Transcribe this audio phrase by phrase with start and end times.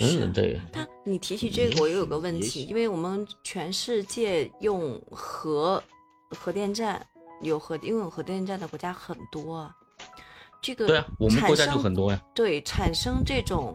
[0.00, 5.82] 嗯，这个他你提起这个，我又有个问题，因为我们全世界用核
[6.30, 7.04] 核电站
[7.42, 9.70] 有核拥有核电站的国家很多啊，
[10.62, 12.20] 这个对啊，我们国家产生就很多呀。
[12.34, 13.74] 对产生这种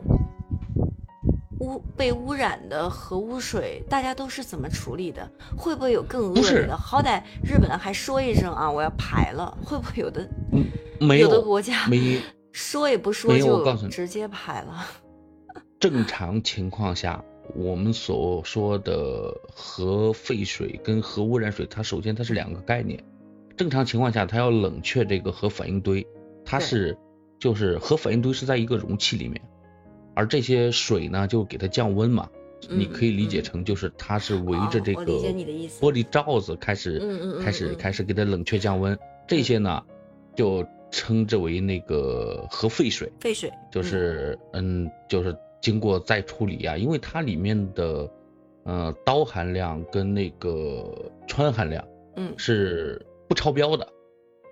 [1.59, 5.29] 污被污染的核污水，大家都是怎么处理的？
[5.57, 6.77] 会不会有更恶劣的？
[6.77, 10.65] 好歹日本还说一声啊，我要排了，会不会有的嗯，
[10.99, 12.21] 没有的国家没
[12.51, 14.85] 说也不说就直接排了？
[15.84, 17.21] 正常情况下，
[17.54, 23.04] 我们所说的核废水跟核污染水，它首先它是两个概念。
[23.57, 26.07] 正常情况下，它要冷却这个核反应堆，
[26.46, 26.97] 它是
[27.37, 29.42] 就是核反应堆是在一个容器里面，
[30.14, 32.30] 而这些水呢就给它降温嘛。
[32.70, 36.97] 你可以理解嗯成就是它是围着这个玻璃罩子开始
[37.44, 38.97] 开始嗯开始给它冷却降温，
[39.28, 39.84] 这些呢
[40.34, 43.11] 就称之为那个核废水。
[43.20, 48.11] 废水就是嗯，就是经过再处理啊，因为它里面的
[48.66, 52.33] 呃刀含量跟那个氚含量嗯。
[52.38, 53.88] 是不超标的，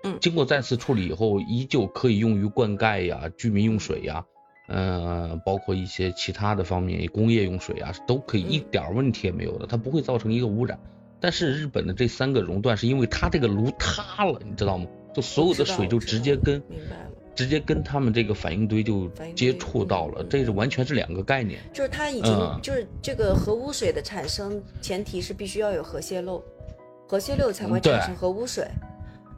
[0.04, 0.16] 嗯。
[0.20, 4.24] 经过再次处理以后，依旧可以用于灌溉呀、居民用水呀，
[4.68, 8.50] 呃，包括一些其他的方面，工业用水啊，都可以，嗯。
[8.50, 10.80] 一点问题也没有的，它不会造成一个污染。
[11.20, 14.86] 但是日本的这三个熔断是因为它这个炉塌了，你知道吗？
[15.14, 16.62] 就所有的水就直接跟
[17.34, 21.60] 直接跟他们这个反应堆就接触到了嗯，这是完全是两个概念。
[21.72, 26.42] 就是它已经、嗯就是这个核污水的产生，前提是必须要有核泄漏，
[27.08, 28.66] 核泄漏才会产生核污水。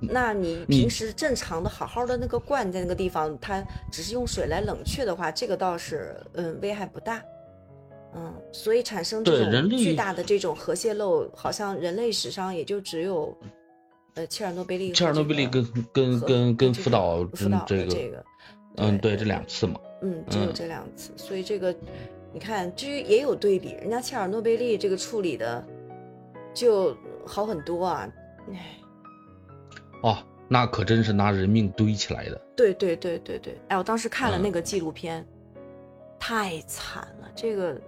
[0.00, 7.22] 那你你平时正常的好好的那个罐在那个地方，它只是用水来冷却的话，这个倒是嗯危害不大。
[8.16, 13.36] 嗯，所以产生这种巨大的这种核泄漏，好像人类史上也就只有
[14.14, 18.24] 呃切尔诺贝利和切尔诺贝利跟跟跟跟福岛福岛这个这个，
[18.76, 21.74] 嗯，对，这两次嘛，嗯，只有嗯这两次，所以这个
[22.32, 25.64] 你看，至于也有对比，人家切尔诺贝利这个处理的
[26.52, 28.08] 就好很多啊。
[28.52, 28.78] 唉，
[30.02, 30.18] 哦，
[30.48, 32.40] 那可真是拿人命堆起来的。
[32.56, 35.26] 对对对对对，哎，我当时看了嗯那个纪录片，
[36.20, 37.30] 太惨了。
[37.34, 37.80] 这个，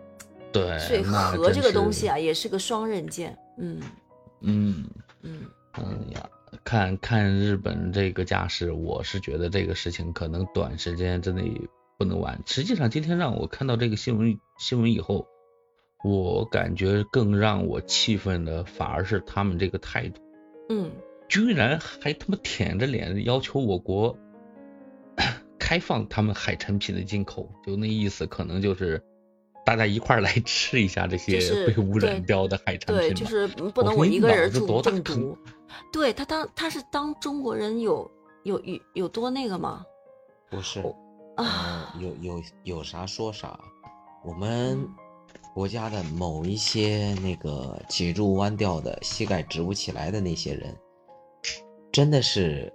[0.50, 3.36] 对，所以核这个东西啊，也是个双刃剑。
[3.58, 3.80] 嗯
[4.40, 4.84] 嗯
[5.22, 5.46] 嗯，嗯
[6.12, 6.28] 呀，
[6.64, 11.52] 看看日本这个架势，我是觉得这个事情可能短时间之内
[11.98, 12.40] 不能完。
[12.46, 15.26] 实际上，今天让我看到这个新闻新闻以后，
[16.04, 20.20] 我感觉更让我气愤的反而是他们这个态度。
[20.68, 20.90] 嗯，
[21.28, 24.18] 居然还他妈舔着脸要求我国
[25.58, 29.02] 开放他们海产品的进口，就那意思，可能就是
[29.66, 33.00] 大家一块儿来吃一下这些被污染对掉的海产品吧。
[33.00, 35.36] 对，就是不能我一个人住中毒。
[35.92, 38.08] 对他当他是当中国人有
[38.44, 39.84] 有有有多那个吗？
[40.48, 40.80] 不是，
[42.00, 43.58] 有有有啥说啥。
[44.24, 44.88] 我们嗯
[45.52, 50.76] 国家的某一些那个脊柱弯掉的、膝盖直不起来的那些人，
[51.90, 52.72] 真的是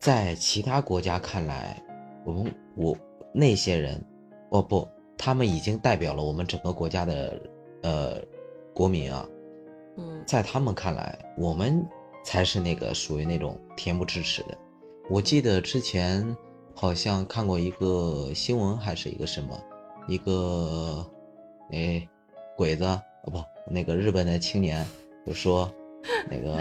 [0.00, 1.82] 在其他国家看来，
[2.26, 2.94] 我们我
[3.32, 4.04] 那些人，
[4.50, 4.86] 哦不，
[5.18, 7.40] 他们已经代表了我们整个国家的
[7.82, 8.22] 呃
[8.74, 9.28] 国民啊，
[9.96, 11.84] 嗯在他们看来，我们
[12.24, 14.56] 才是那个属于那种恬不知耻的。
[15.08, 16.36] 我记得之前
[16.74, 19.58] 好像看过一个新闻，还是一个什么，
[20.08, 21.04] 一个
[21.70, 22.06] 哎
[22.56, 24.84] 鬼子哦不，那个日本的青年
[25.26, 25.72] 就说，
[26.30, 26.58] 那个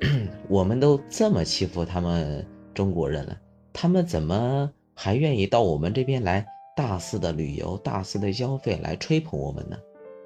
[0.48, 3.36] 我们都这么欺负他们中国人了，
[3.72, 9.78] 他们怎么还愿意到我们这边来大肆的旅游、大肆的消费来吹捧我们呢？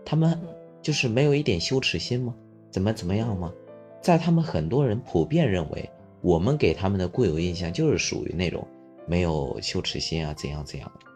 [0.05, 0.49] 他们嗯
[0.83, 2.35] 就是没有一点羞耻心吗？
[2.73, 3.53] 怎么怎么样吗？
[4.03, 5.89] 在他们很多人普遍认为，
[6.21, 8.67] 我们给他们的固有印象就是属于那种
[9.07, 11.07] 没有羞耻心啊，怎样怎样的。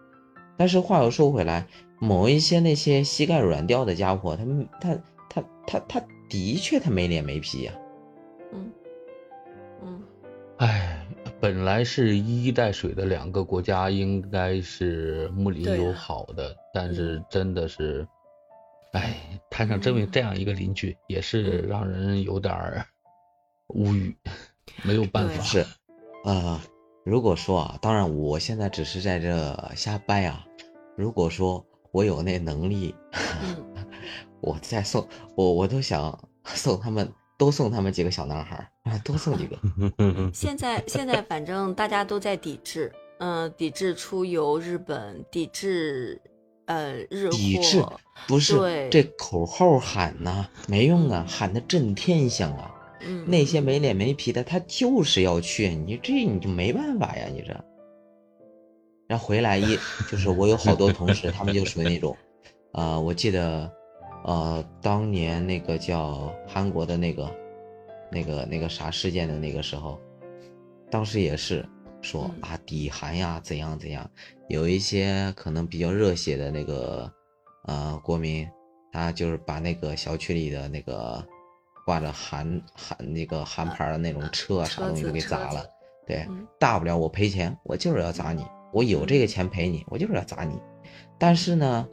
[0.56, 1.66] 但是话又说回来，
[1.98, 4.96] 某一些那些膝盖软掉的家伙，他们他
[5.28, 7.72] 他他他的确他没脸没皮呀、
[8.52, 8.70] 嗯
[9.82, 10.02] 嗯
[10.58, 10.93] 唉，
[11.44, 18.08] 本来是一衣带水的两个国家，应该是睦邻友好的，但是真的是，
[18.92, 22.86] 唉，摊上这么嗯这样一个邻居，也是嗯让人有点儿
[23.66, 24.16] 无语，
[24.84, 25.42] 没有办法。
[25.44, 25.66] 是，
[26.24, 26.58] 呃，
[27.04, 30.46] 如果说啊，当然我现在只是在这瞎掰啊。
[30.96, 31.62] 如果说
[31.92, 32.94] 我有那能力，
[33.42, 33.84] 嗯
[34.40, 35.06] 我再送
[35.36, 37.06] 我我都想送他们，
[37.36, 39.58] 多送他们几个小男孩儿啊，多送几个。
[40.32, 46.20] 现在现在反正大家都在抵制，嗯、抵制出游日本，抵制
[46.66, 52.70] 呃日抵制货，不是这口号喊呐、没用啊，喊的震天响啊。
[53.06, 57.52] 嗯，那些没脸没皮的，他就是要去，你这你就没办法呀，你这。
[59.06, 59.78] 然后回来一
[60.10, 62.16] 就是我有好多同事，他们就属于那种，
[62.72, 63.70] 呃，我记得，
[64.24, 67.30] 呃，当年那个叫韩国的那个，
[68.10, 70.00] 那个那个啥事件的那个时候，
[70.90, 71.64] 当时也是
[72.00, 74.08] 说嗯啊底韩呀怎样怎样，
[74.48, 77.10] 有一些可能比较热血的那个
[77.66, 78.48] 呃国民，
[78.92, 81.22] 他就是把那个小区里的那个
[81.84, 85.66] 挂着韩韩那个韩牌的那种车啊啥东西都给砸了。
[86.06, 90.58] 对嗯，大不了我赔钱，我就是要砸你，我有这个钱赔你，我就是要砸你。
[91.18, 91.86] 但是呢，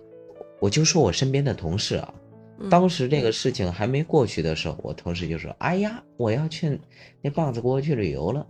[0.59, 2.20] 我就说我身边的同事啊，嗯
[2.69, 6.79] 当时这个事情还没过去的时候，我同事就说：“哎呀，我要去
[7.21, 8.45] 那棒子国去旅游了。”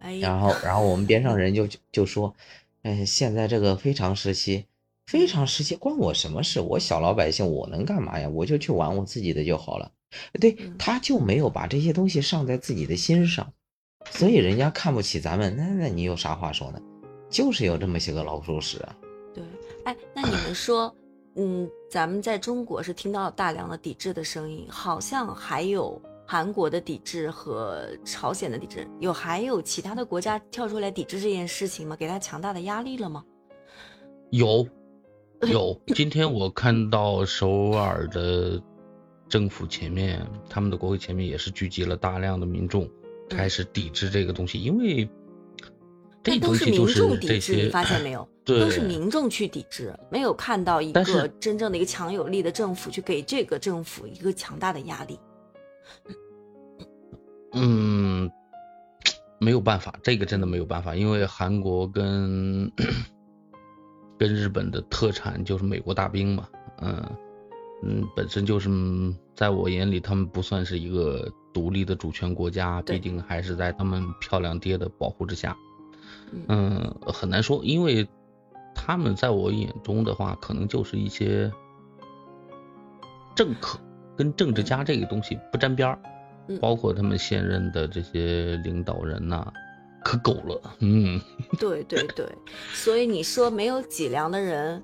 [0.00, 2.34] 哎呀，然后，然后我们边上人就就说
[2.82, 4.64] ：“哎，现在这个非常时期，
[5.06, 6.60] 非常时期关我什么事？
[6.60, 8.28] 我小老百姓，我能干嘛呀？
[8.28, 9.90] 我就去玩我自己的就好了。”
[10.38, 13.52] 对嗯，他就没有把这些东西上在自己的心上，
[14.10, 15.56] 所以人家看不起咱们。
[15.56, 16.80] 那那你有啥话说呢？
[17.30, 18.96] 就是有这么些个老鼠屎啊。
[19.32, 19.42] 对，
[19.84, 20.94] 哎，那你们说，
[21.36, 31.96] 嗯，咱们在中国是听到大量的抵制的声音，好像还有韩国的抵制和朝鲜的抵制，有还有其他的国家跳出来抵制这件事情吗？
[31.96, 33.24] 给他强大的压力了吗？
[34.30, 34.66] 有
[35.50, 38.62] 有， 今天我看到首尔的
[39.28, 42.88] 政府前面，他们的国会前面也是聚集了大量的民众，
[43.30, 45.08] 开始抵制这个东西，因为
[46.22, 48.28] 这但都是东西就是民众抵这制，你些，发现没有？
[48.44, 55.18] 对都是民众去抵制，没有看到一个真正的一个强有力的政府去给这个政府一个强大的压力。
[57.52, 58.28] 嗯，
[59.38, 62.68] 没有办法，这个真的没有办法，因为韩国跟
[64.18, 66.48] 跟日本的特产就是美国大兵嘛，
[66.80, 67.00] 嗯
[67.84, 75.56] 嗯，本身就是嗯在我眼里，他们不算是一个独立的主权国家，毕竟还是在他们漂亮爹的保护之下，
[76.32, 78.08] 嗯嗯，很难说，因为
[78.74, 81.52] 他们在我眼中的话，可能就是一些
[83.34, 83.78] 政客
[84.16, 85.98] 跟政治家这个东西不沾边儿。
[86.04, 89.46] 嗯包括他们现任的这些领导人呐、
[90.04, 91.20] 可狗了，嗯，
[91.56, 92.26] 对对对，
[92.72, 94.82] 所以你说没有脊梁的人，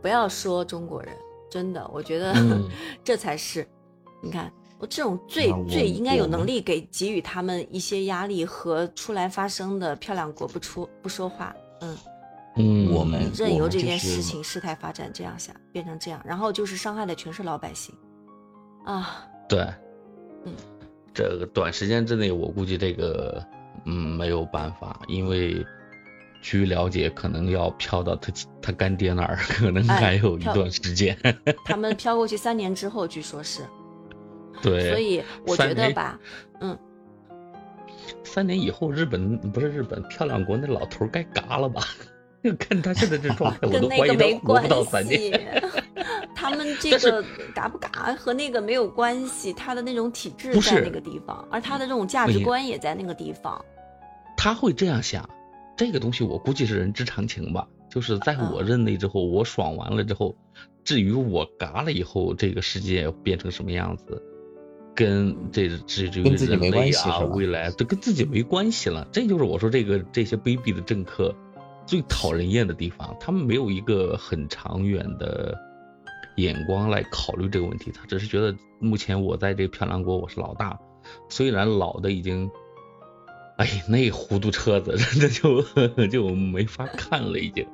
[0.00, 1.12] 不要说中国人，
[1.50, 2.70] 真的，我觉得、嗯
[3.02, 3.66] 这才是，
[4.22, 4.50] 你看。
[4.78, 11.96] 我这种最最应该有能力给给予他们一些压力和出来发声的漂亮国不出不说话，嗯，
[12.56, 17.94] 嗯，我们任由这件事情事态发展这样下变成这样，然后就是伤害的全是老百姓，
[18.84, 19.60] 啊，对，
[20.44, 20.52] 嗯，
[21.14, 23.42] 这个短时间之内，我估计这个
[23.86, 25.64] 嗯没有办法，因为
[26.42, 31.16] 据了解，可能要飘到他他干爹那儿，可能哎还有一段时间。
[31.64, 33.62] 他们飘过去三年之后，据说是，
[34.62, 36.18] 对，所以我觉得吧，
[36.60, 36.78] 嗯，
[38.22, 41.82] 三年以后，日本不是日本漂亮国那老头该嘎了吧？
[42.42, 45.18] 就看他现在这状态，我都怀疑没关活不到三年。
[45.18, 45.32] 系。
[46.36, 47.24] 他们这个
[47.54, 53.64] 嘎不嘎和那个没有关系，他的那种体制在那个地方，而他的这种价值观也在那个地方。
[54.36, 55.26] 他会这样想，
[55.74, 57.66] 这个东西我估计是人之常情吧。
[57.88, 60.36] 就是在我嗯任内之后，我爽完了之后，
[60.82, 64.20] 至于我嘎了以后，这个世界变成什么样子，
[64.94, 69.06] 跟这至至于跟自己没人类啊，未来这跟自己没关系了。
[69.12, 71.34] 这就是我说这个这些卑鄙的政客
[71.86, 75.58] 最讨人厌的地方，他们没有一个很长远的
[76.36, 80.78] 眼光来考虑这个问题，他只是觉得目前我在这个漂亮国我是老大，
[81.28, 82.50] 虽然老的已经。
[83.56, 85.62] 哎，那糊涂车子 真的就
[86.08, 87.64] 就没法看了，已经，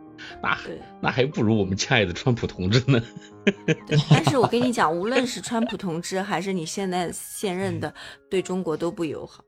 [0.43, 3.03] 那对那还不如我们亲爱的川普同志呢。
[3.87, 7.93] 对，但是我跟你讲，无论是川普同志还是你现在现任的，
[8.31, 9.43] 对中国都不友好。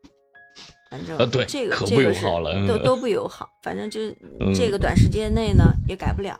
[0.90, 3.48] 反正啊对这个可不友这个是好了嗯都都不友好。
[3.62, 4.00] 反正就
[4.54, 6.36] 这个短时间内呢也改不了。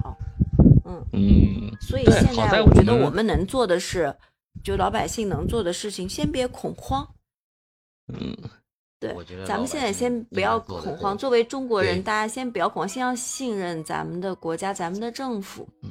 [0.84, 4.14] 嗯，嗯，所以现在我觉得我们能做的是，
[4.62, 7.06] 就老百姓能做的事情，先别恐慌。
[8.08, 8.36] 嗯，
[9.02, 11.16] 对咱们现在先不要恐慌。
[11.18, 15.68] 作为中国人，大家先不要恐慌，先要信任咱们的国家、咱们的政府。
[15.82, 15.90] 嗯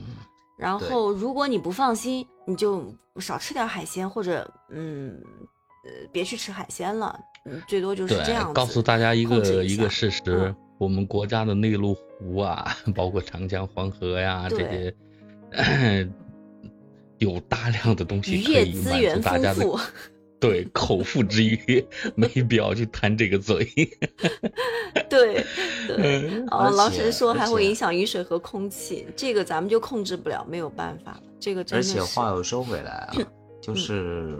[0.57, 2.85] 然后，如果你不放心，你就
[3.19, 5.19] 少吃点海鲜，或者嗯
[5.83, 14.95] 呃别去吃海鲜了，嗯，最多就是这样告诉大家一个一个事实，嗯我们国家的内陆湖啊，包括长江、黄河呀这些，
[17.17, 19.79] 有大量的东西渔业可以满资源足大家的丰富。
[20.41, 23.63] 对口腹之欲，没必要去贪这个嘴。
[25.07, 25.35] 对
[25.87, 31.23] 对，嗯哦，老沈说还会影响雨水和空气，这个咱们就控制不了，没有办法了。
[31.39, 31.93] 这个真而的而。
[31.93, 33.13] 且话又说回来啊，
[33.61, 34.35] 就是，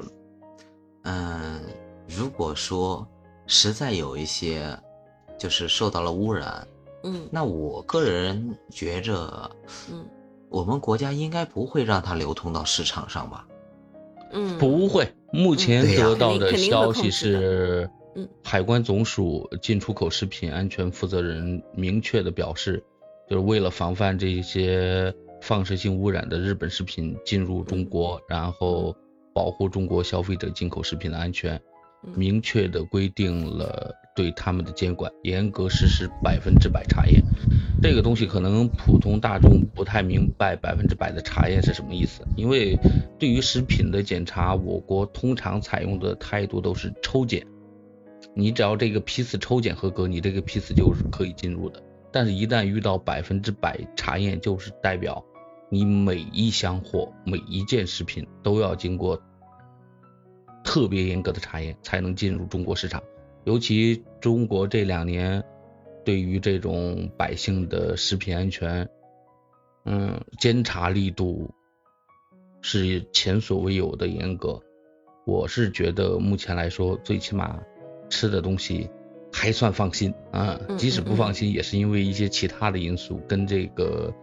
[1.03, 1.62] 嗯，
[2.08, 3.08] 如果说
[3.46, 4.75] 实在有一些
[5.38, 6.67] 就是受到了污染，
[7.03, 9.50] 嗯那我个人觉着，
[9.91, 10.03] 嗯
[10.50, 13.46] 我们国家应该不会让它流通到市场上吧？
[14.34, 22.84] 嗯，不会，目前得到的消息是嗯，海关总署进出口食品安全负责人明确的表示，
[23.30, 28.96] 就是为了防范这些放射性污染的日本食品进入中国，然后
[29.34, 31.56] 保护中国消费者进口食品的安全，
[32.04, 32.14] 嗯。
[32.16, 37.22] 明确的规定了对他们的监管，严格实施百分之百查验。
[37.82, 42.77] 这个东西可能普通大众不太明白百分之百的查验是什么意思，因为
[43.18, 47.48] 对于食品的检查，我国通常采用的态度都是抽检，
[48.36, 51.82] 你只要这个批次抽检合格，你这个批次就是可以进入的。
[52.12, 55.24] 但是，一旦遇到百分之百查验，就是代表
[55.70, 59.20] 你每一箱货、每一件食品都要经过
[60.63, 63.01] 特别严格的查验，才能进入中国市场。
[63.44, 65.44] 尤其中国这两年
[66.06, 68.88] 对于这种百姓的食品安全，
[69.86, 71.50] 嗯，监察力度
[72.62, 74.62] 是前所未有的严格。
[75.26, 77.60] 我是觉得目前来说，最起码
[78.10, 78.90] 吃的东西
[79.32, 83.22] 还算放心啊，嗯即使不放心，也是因为一些其他的因素。
[83.28, 84.14] 跟这个，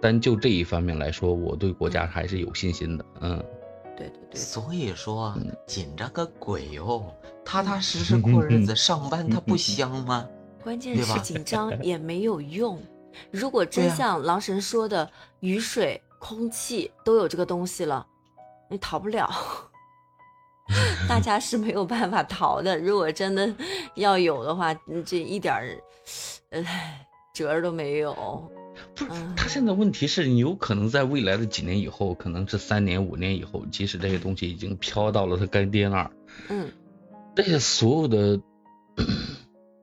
[0.00, 3.04] 单就这一方面来说，我对国家还是有信心的。
[3.20, 3.44] 嗯，
[4.00, 5.34] 对对对，所以说
[5.66, 7.14] 紧张个鬼哟、
[7.44, 10.26] 踏踏实实过日子，上班它不香吗？
[10.64, 12.80] 关键是紧张 也没有用。
[13.30, 18.06] 如果真像狼神说的，雨水、空气都有这个东西了，
[18.70, 19.28] 你逃不了。
[21.08, 22.78] 大家是没有办法逃的。
[22.78, 23.52] 如果真的
[23.96, 25.76] 要有的话，嗯这一点儿，
[26.50, 26.64] 呃，
[27.34, 28.50] 辙都没有。
[28.94, 36.10] 不是嗯，他现在问题是你有可能在未来的几年以后，可能是三年、五年以后，即使这些东西已经飘到了他干爹那儿，
[36.48, 36.70] 嗯
[37.34, 38.40] 这些所有的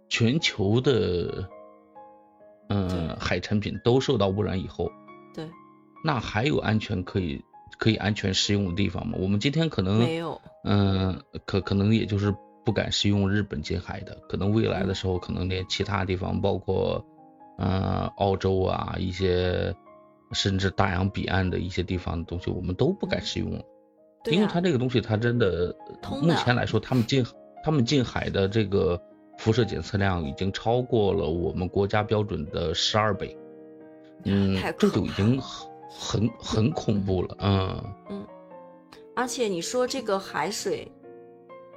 [0.09, 1.49] 全球的
[2.69, 4.91] 嗯、对海产品都受到污染以后，
[5.33, 5.49] 对，
[6.03, 7.41] 那还有安全可以
[7.79, 9.17] 可以安全食用的地方吗？
[9.21, 10.39] 我们今天可能没有。
[10.65, 12.35] 嗯，可可能也就是
[12.65, 17.05] 不敢食用日本近海的，可能未来的时候，可能连其他地方，包括
[17.57, 19.75] 呃澳洲啊一些，
[20.31, 23.61] 甚至大洋彼岸的一些地方的东西，我们都不敢食用了，
[24.25, 25.67] 因为它这个东西它真的，
[26.01, 27.25] 的目前来说，他们进
[27.63, 29.01] 他们进海的这个
[29.37, 33.37] 辐射检测量已经超过了我们国家标准的十二倍，
[34.23, 37.83] 嗯太，这就已经很很很恐怖了，嗯。
[39.15, 40.87] 而且你说这个海水，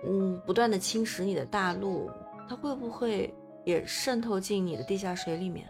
[0.06, 2.10] 嗯，不断的侵蚀你的大陆，
[2.46, 3.32] 它会不会
[3.64, 5.66] 也渗透进你的地下水里面？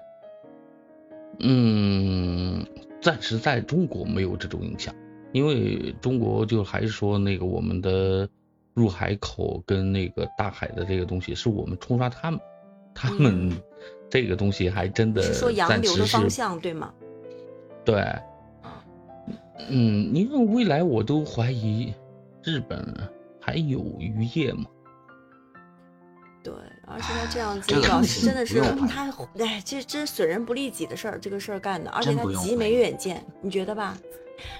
[1.41, 2.67] 嗯，
[3.01, 4.95] 暂时在中国没有这种影响，
[5.33, 8.29] 因为中国就还是说那个我们的
[8.75, 12.41] 入海口跟那个大海的这个东西是我们冲刷他们，
[12.95, 13.57] 他们嗯
[14.11, 16.93] 这个东西还真的是说洋流的方向对吗？
[17.85, 18.05] 对，
[19.69, 21.95] 嗯，因为未来我都怀疑
[22.43, 22.95] 日本
[23.41, 24.65] 还有渔业吗，
[26.43, 26.53] 对，
[26.93, 33.97] 而且他这样子这个表东西示真的是他，哎，这这损人不利己的事儿，这个事儿干的，而且他极没远见，你觉得吧？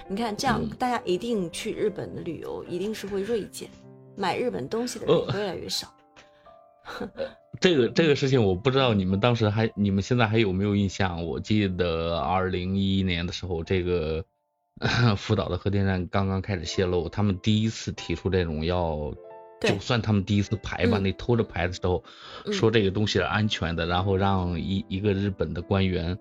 [0.07, 3.69] 你看这样，嗯大家一定去日本的旅游，一定是会锐减，
[4.15, 5.93] 买日本东西的人呃越来越少。
[7.59, 11.25] 这个这个事情我不知道你们当时还你们现在还有没有印象？
[11.25, 14.23] 我记得二零一一年的时候，这个
[15.17, 19.30] 福岛的核电站刚刚开始泄漏，他们第一次提出这种要，对
[19.69, 22.03] 就算他们第一次排吧，嗯那偷着排的时候，
[22.45, 26.17] 嗯说这个东西是安全的，然后让一一个日本的官员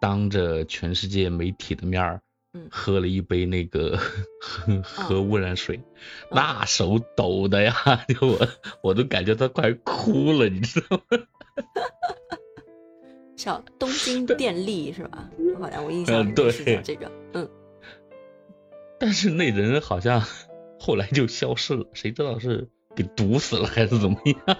[0.00, 2.20] 当着全世界媒体的面儿。
[2.52, 3.96] 嗯喝了一杯那个
[4.42, 5.84] 核核污染水，嗯
[6.32, 7.72] 那手抖的呀，
[8.08, 8.48] 就我
[8.82, 11.22] 我都感觉他快哭了，你知道吗？
[13.38, 15.30] 叫东京电力是吧？
[15.60, 17.48] 好像我印象里是叫这个，嗯，
[18.98, 20.20] 但是那人好像
[20.80, 24.36] 后来就消失了，谁知道是给毒死了还是怎么样？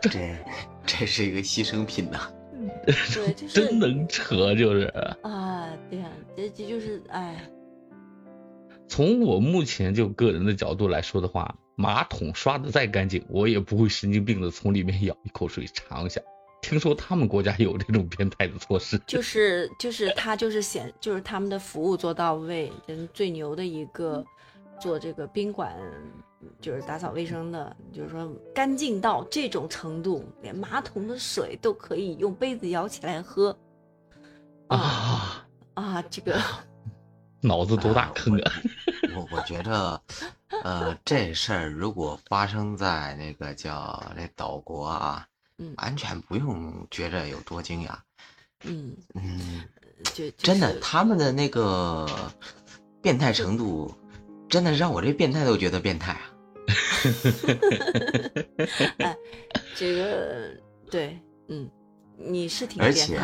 [0.00, 0.10] 这
[0.86, 2.32] 这是一个牺牲品呐、
[2.86, 2.94] 对，
[3.34, 4.84] 就是真能扯，就是
[5.22, 7.48] 啊，对呀、这这就是哎，
[8.88, 16.20] 从我目前就个人的角度来说的话，马桶刷的再干净，我也不会神经病的从里面舀一口水尝一下。
[16.62, 24.24] 听说他们国家有这种变态的措施， 就是就是他就是显就是他们的服务做到位，人最牛的一个
[24.80, 25.76] 做这个宾馆
[26.60, 33.56] 就是打扫卫生的，就是说干净到这种程度，连马桶的水都可以用杯子舀起来喝
[34.68, 36.02] 啊啊，啊！
[36.08, 36.40] 这个
[37.42, 38.52] 脑子多大坑啊！
[39.14, 40.00] 我我觉着，
[40.62, 45.26] 呃，这事儿如果发生在那个叫那岛国啊，
[45.62, 47.90] 嗯完全不用觉着有多惊讶。
[48.64, 49.62] 嗯，嗯，
[50.14, 52.08] 就真的，他们的那个
[53.00, 53.94] 变态程度，
[54.48, 56.20] 真的让我这变态都觉得变态啊。
[58.98, 59.16] 哎，
[59.74, 60.50] 这个
[60.90, 61.68] 对，嗯，
[62.16, 63.18] 你是挺而且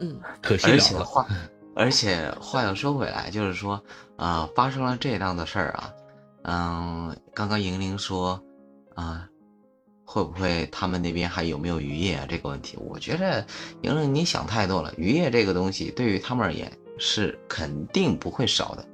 [0.00, 0.80] 嗯而可惜了了。
[0.80, 1.26] 且话，
[1.74, 3.82] 而且话又说回来，就是说，
[4.16, 5.92] 啊、发生了这样的事儿啊，
[6.42, 8.42] 嗯，刚刚莹莹说，
[8.94, 9.26] 啊、
[10.12, 12.26] 会不会他们那边还有没有渔业啊？
[12.28, 13.42] 这个问题，我觉着
[13.80, 14.92] 莹莹你想太多了。
[14.98, 18.84] 渔业这个东西对于他们而言是肯定不会少的，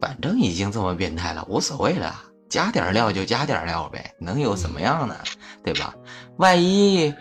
[0.00, 5.14] 反正已经这么变态了，无所谓了，加点料就加点料呗，能有怎么样呢？
[5.62, 5.94] 对吧？
[6.38, 7.12] 万一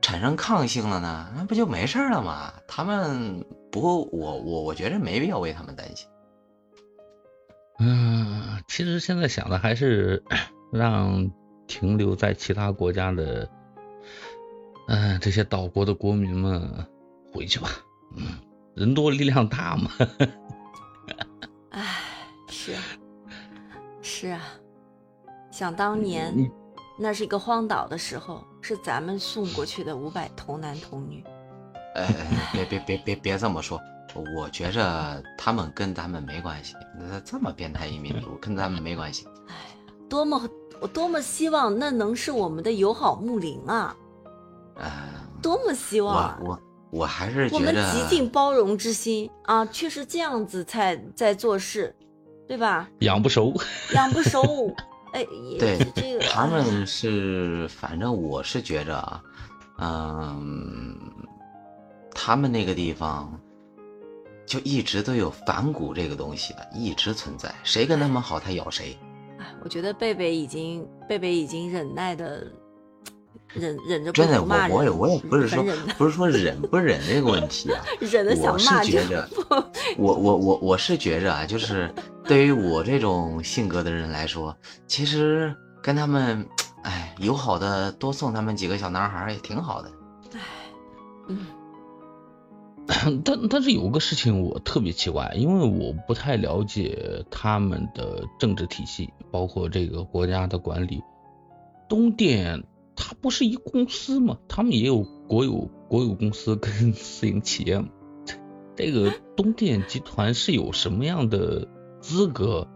[0.00, 2.54] 产生抗性了呢，那不就没事了吗？
[2.68, 6.06] 他们不过我我我觉得没必要为他们担心。
[7.80, 10.22] 嗯，其实现在想的还是
[10.72, 11.28] 让
[11.72, 13.48] 停留在其他国家的，
[14.88, 16.70] 嗯、这些岛国的国民们
[17.32, 17.70] 回去吧。
[18.14, 18.26] 嗯，
[18.74, 19.90] 人多力量大嘛。
[21.70, 21.96] 哎，
[22.46, 22.82] 是啊，
[24.02, 24.42] 是啊，
[25.50, 26.34] 想当年
[26.98, 31.24] 那是一个荒岛的时候，是咱们送过去的五百童男童女。
[31.94, 32.06] 呃，
[32.52, 33.80] 别别别别别这么说，
[34.36, 36.74] 我觉着他们跟咱们没关系。
[36.98, 39.26] 那这么变态一民族跟咱们没关系。
[39.48, 40.38] 哎呀，多么
[40.82, 43.96] 我多么希望那能是我们的友好睦邻啊！
[44.74, 44.90] 呃，
[45.40, 46.38] 多么希望我啊！
[46.42, 46.60] 我
[46.90, 51.94] 我还是我们极尽包容之心啊，确实这样子才在做事，
[52.48, 52.88] 对吧？
[52.98, 53.54] 养不熟，
[53.94, 54.42] 养不熟，
[55.14, 59.22] 哎，也对这个他们是，反正我是觉着啊，
[59.78, 60.98] 嗯，
[62.12, 63.32] 他们那个地方
[64.44, 68.98] 就一直都有反骨这个东西的，一直存在，谁跟他们好，他咬谁。
[69.42, 72.46] 哎，我觉得贝贝已经贝贝已经忍耐的
[73.52, 75.64] 忍忍着不真的，我我也我也不是说
[75.98, 79.28] 不是说忍不忍这个问题啊， 忍的想我是骂就觉着
[79.98, 81.92] 我我我我是觉着啊，就是
[82.24, 86.46] 对于我这种性格的人来说，其实跟他们，
[86.84, 89.90] 哎，友好的多送他们几个小男孩也挺好的。
[90.34, 90.40] 哎
[91.28, 91.46] 嗯
[93.24, 101.02] 但但是有个事情我特别奇怪，因为我不太了解他们的政治体系，包括这个国家的管理。
[101.88, 102.64] 东电
[102.96, 104.38] 它不是一公司吗？
[104.48, 107.84] 他们也有国有国有公司跟 私营企业？
[108.74, 111.68] 这个东电集团是有什么样的
[112.00, 112.68] 资格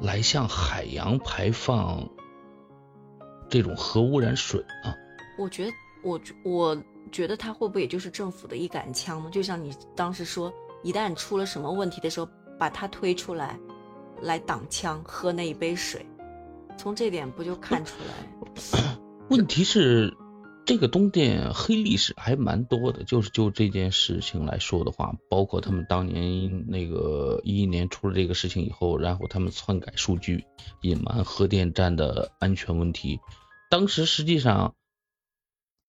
[0.00, 2.10] 来向海洋排放
[3.48, 4.94] 这种核污染水呢？
[5.38, 6.76] 我觉得我我
[7.12, 9.30] 觉得他会不会也就是政府的一杆枪呢？
[9.30, 13.58] 就像你当时说，一旦出了什么问题的时候，把他推出来，
[14.22, 16.04] 来挡枪，喝那一杯水，
[16.76, 18.96] 从这点不就看出来？
[19.30, 20.16] 问题是，
[20.64, 23.04] 这个东电黑历史还蛮多的。
[23.04, 30.44] 就是就这件事情来说的话，包括他们当年那个一一年出了这个事情以后，然后他们篡改数据，
[30.82, 33.18] 隐瞒核电站的安全问题。
[33.68, 34.74] 当时实际上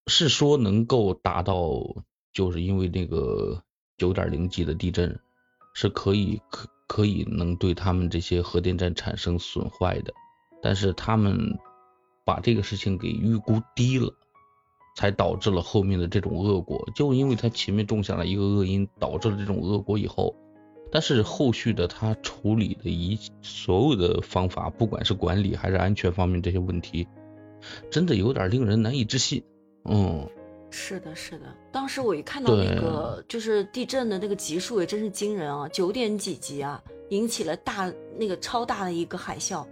[0.07, 1.69] 是说能够达到，
[2.33, 3.61] 就是因为那个
[3.97, 5.19] 九点零级的地震
[5.73, 10.13] 是可以可可以能对他们这些核电站产生损坏的，
[10.61, 11.59] 但是他们
[12.25, 14.13] 把这个事情给预估低了，
[14.95, 16.89] 才导致了后面的这种恶果。
[16.95, 20.35] 就因为他前面种下了一个恶因，导致了这种恶果以后，
[20.89, 27.07] 但是后续的他处理的一所有的方法，不管是管理还是安全方面这些问题，
[27.91, 29.43] 真的有点令人难以置信。
[29.87, 30.27] 嗯，
[30.69, 31.45] 是的，是的。
[31.71, 39.65] 当时我一看到那个就是地震的那个级数，也真是惊人啊，九点几级啊，引起了大那个超大的一个海啸，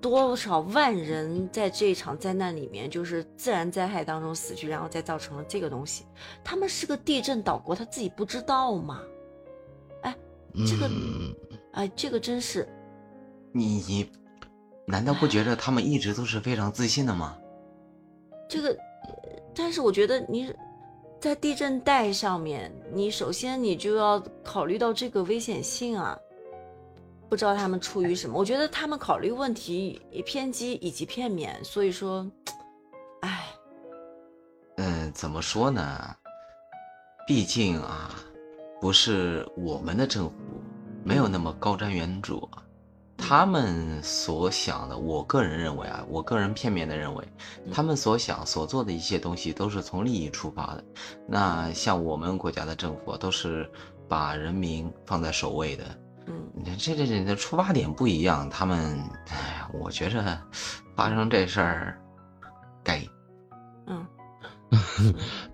[0.00, 6.04] 多少万人在这场灾难里面，就是自然灾害当中死去，然后再造成了这个东西。
[6.44, 9.00] 他们是个地震岛国，他自己不知道吗？
[10.02, 10.14] 哎，
[10.66, 11.34] 这个，嗯
[11.72, 12.68] 哎，这个真是，
[13.52, 14.12] 你你
[14.86, 17.38] 难道不觉得他们一直都是非常自信的吗？
[18.48, 18.76] 这个，
[19.62, 20.52] 但是我觉得你
[21.20, 26.18] 在地震带上面，你首先你就要考虑到这个危险性啊。
[27.28, 32.26] 不知道他们出于什么，我觉得他们考虑问题偏激以及片面，所以说，
[33.20, 33.46] 哎，
[34.78, 36.16] 嗯，怎么说呢？
[37.28, 38.10] 毕竟啊，
[38.80, 40.32] 不是我们的政府
[41.04, 42.64] 没有那么高瞻远瞩啊。
[43.20, 47.24] 他们所想的，我个人认为啊，我个人片面的认为，
[47.70, 50.84] 他们所想所做的一些东西都是从利益出发的。
[51.28, 53.70] 那像我们国家的政府都是
[54.08, 55.84] 把人民放在首位的。
[56.26, 60.40] 嗯，这这这这的出发点不一样，他们，哎呀，我觉着
[60.96, 62.00] 发生这事儿，
[62.82, 63.00] 该
[63.86, 64.06] 嗯，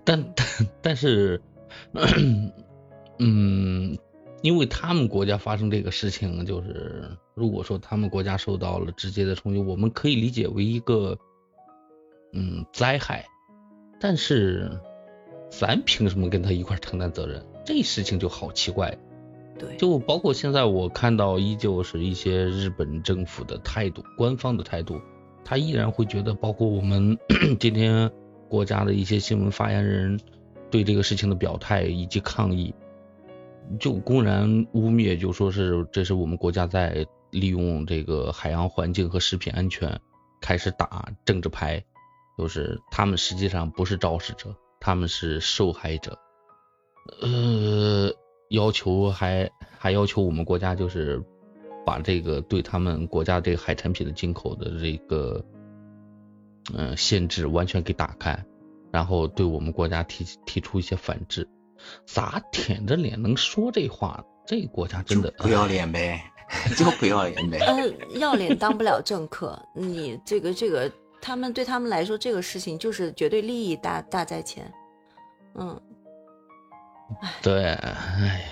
[0.03, 0.47] 但但
[0.81, 1.41] 但是
[3.19, 3.97] 嗯，
[4.41, 11.17] 因为他们国家发生这个事情，就是如果说他们国家受到了直接的冲击，我们可以理解为一个
[12.33, 13.25] 嗯灾害，
[13.99, 14.79] 但是
[15.49, 17.43] 咱凭什么跟他一块承担责任？
[17.65, 18.97] 这事情就好奇怪。
[19.59, 25.01] 对，就包括现在我看到，依旧是一些日本政府的态度，官方的态度，
[25.43, 27.17] 他依然会觉得，包括我们
[27.59, 28.11] 今天
[28.47, 30.19] 国家的一些新闻发言人
[30.69, 32.71] 对这个事情的表态以及抗议，
[33.79, 39.99] 就公然污蔑，就说是这是我们国家在利用这个海洋环境和食品安全
[40.41, 41.83] 开始打政治牌，
[42.37, 46.17] 就是他们实际上不是肇事者，他们是受害者，
[47.21, 48.11] 呃。
[48.49, 51.21] 要求还还要求我们国家就是
[51.85, 55.43] 把这个对他们国家这个海产品的进口的这个
[56.73, 58.45] 嗯限制完全给打开，
[58.89, 61.45] 然后对我们国家提提出一些反制，
[62.05, 64.23] 咋舔着脸能说这话？
[64.45, 66.23] 这国家真的不要脸呗，
[66.77, 67.59] 就不要脸呗。
[67.67, 69.61] 嗯，要脸当不了政客。
[69.73, 70.89] 你这个这个，
[71.21, 74.71] 他们对他们来说，这个事情就是绝对利益大大在前。
[75.55, 75.77] 嗯。
[77.41, 78.45] 对，哎，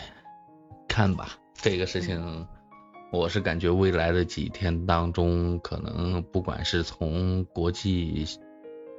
[0.88, 2.46] 看吧，这个事情，
[3.12, 8.26] 我是感觉未来的几天当中，可能不管是从国际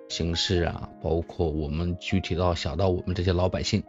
[0.08, 3.82] 形势啊，包括我们具体到小到我们这些老百姓，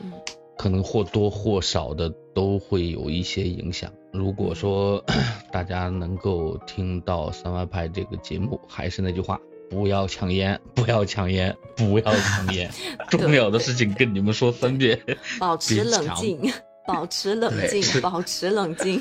[0.00, 0.12] 嗯，
[0.56, 3.92] 可能或多或少的都会有一些影响。
[4.12, 5.04] 如果说
[5.50, 9.38] 大家能够听到三外派这个节目，还是那句话。
[9.70, 10.60] 不要抢烟！
[10.76, 11.56] 不要抢烟！
[11.74, 12.70] 不要抢烟！
[13.08, 15.00] 重要的事情跟你们说三遍。
[15.38, 16.52] 保持冷静，
[16.86, 19.00] 保持冷静，保持冷静。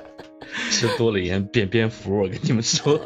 [0.70, 3.00] 吃多了盐变蝙蝠，我跟你们说。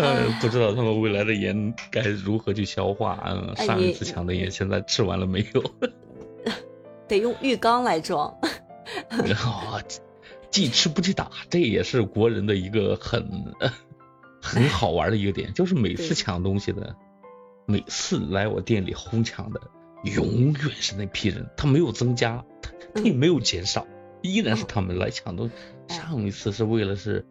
[0.00, 3.22] 嗯，不知道他们未来的盐该如何去消化。
[3.26, 5.62] 嗯，上一次抢的盐现在吃完了没有？
[7.06, 8.34] 得用浴缸来装。
[9.26, 9.78] 然后。
[10.52, 13.54] 既吃不去打，这也是国人的一个很
[14.42, 16.96] 很好玩的一个点，就是每次抢东西的，
[17.66, 19.60] 每次来我店里哄抢的，
[20.02, 23.86] 永远是那批人，他没有增加，他他也没有减少，
[24.22, 25.94] 依然是他们来抢东西。
[25.94, 27.24] 上一次是为了是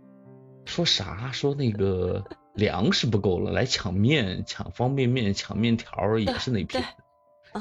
[0.63, 1.29] 说啥？
[1.33, 6.85] 说那个粮食不够了，来抢面、抢方便面、抢面条，也是那批人，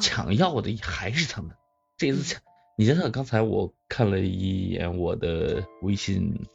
[0.01, 1.53] 抢药的还是他们。
[1.97, 2.41] 这次抢。
[2.77, 6.47] 你想想刚才我看了一眼我的微信，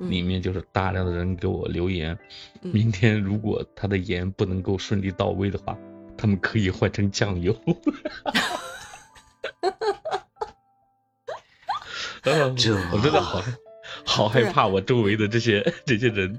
[0.00, 2.18] 里面就是大量的人给我留言，
[2.60, 5.78] 明天如果他的盐不能够顺利到位的话，
[6.18, 7.56] 他们可以换成酱油。
[12.56, 13.42] 这我真的好
[14.04, 16.38] 好害怕，我周围的这些这些人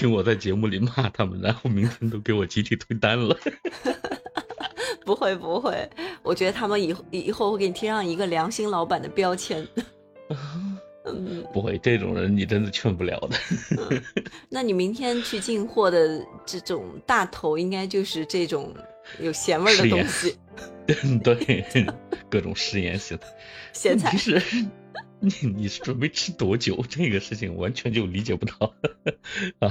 [0.00, 3.36] 听我在节目里骂他们，然后明天都给我集体退单了。
[5.04, 5.86] 不会不会，
[6.22, 9.66] 我觉得他们以以后会给你贴上一个良心老板的标签。
[11.04, 13.38] 嗯，不会，这种人你真的劝不了的。
[14.48, 18.74] 那你明天去进货的这种大头，应该就是这种
[19.20, 20.34] 有咸味的东西。
[21.22, 21.92] 对，
[22.30, 23.18] 各种食盐咸
[23.74, 24.16] 咸菜。
[24.16, 24.40] 是。
[25.42, 26.82] 你你是准备吃多久？
[26.88, 28.72] 这个事情完全就理解不到
[29.60, 29.70] 啊！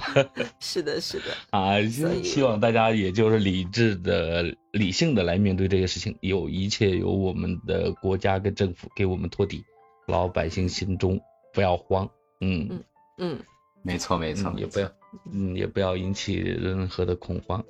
[0.60, 1.82] 是的，是的啊！
[2.24, 9.64] 希望大家也就是理智的、理性的来面对这个事情，有一切由我们的国家跟政府给我们托底，
[10.08, 11.20] 老百姓心中
[11.52, 12.08] 不要慌。
[12.42, 12.84] 嗯嗯
[13.18, 13.40] 嗯，
[13.82, 14.92] 没错没错，也不要
[15.32, 17.66] 嗯也不要引起任何的恐慌。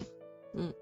[0.53, 0.73] 嗯，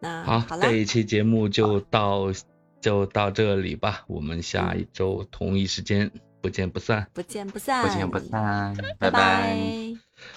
[0.00, 2.32] 那好，这一期节目就到。
[2.80, 6.10] 就到这里吧，我们下一周同一时间
[6.40, 9.56] 不见不散，不见不散，不见不散，拜拜，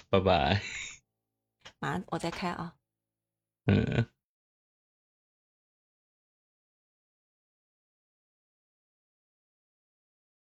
[0.09, 0.61] 拜拜。
[1.79, 2.73] 马上我再开啊。
[3.65, 4.05] 嗯。